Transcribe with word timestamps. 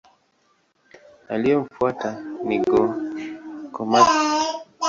Aliyemfuata 1.33 2.09
ni 2.45 2.57
Go-Komatsu. 2.65 4.19